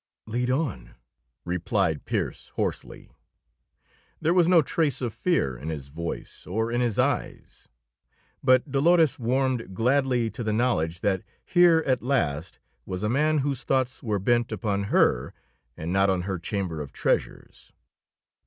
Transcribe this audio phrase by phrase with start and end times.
[0.25, 0.95] "Lead on,"
[1.45, 3.11] replied Pearse hoarsely.
[4.19, 7.67] There was no trace of fear in his voice or in his eyes;
[8.43, 13.63] but Dolores warmed gladly to the knowledge that here at last was a man whose
[13.63, 15.35] thoughts were bent upon her
[15.77, 17.71] and not on her chamber of treasures.